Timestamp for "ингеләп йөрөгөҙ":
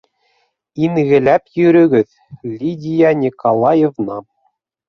0.87-2.07